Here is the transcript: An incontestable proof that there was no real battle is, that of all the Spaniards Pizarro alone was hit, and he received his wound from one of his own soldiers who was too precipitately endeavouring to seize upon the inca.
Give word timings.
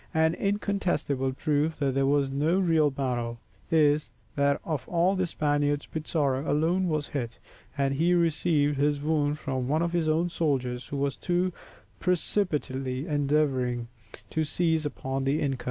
An 0.15 0.33
incontestable 0.33 1.33
proof 1.33 1.77
that 1.77 1.93
there 1.93 2.07
was 2.07 2.31
no 2.31 2.59
real 2.59 2.89
battle 2.89 3.37
is, 3.69 4.13
that 4.35 4.59
of 4.65 4.87
all 4.89 5.15
the 5.15 5.27
Spaniards 5.27 5.85
Pizarro 5.85 6.51
alone 6.51 6.87
was 6.87 7.09
hit, 7.09 7.37
and 7.77 7.93
he 7.93 8.15
received 8.15 8.77
his 8.79 8.99
wound 8.99 9.37
from 9.37 9.67
one 9.67 9.83
of 9.83 9.93
his 9.93 10.09
own 10.09 10.27
soldiers 10.31 10.87
who 10.87 10.97
was 10.97 11.15
too 11.15 11.53
precipitately 11.99 13.05
endeavouring 13.05 13.89
to 14.31 14.43
seize 14.43 14.87
upon 14.87 15.23
the 15.23 15.39
inca. 15.39 15.59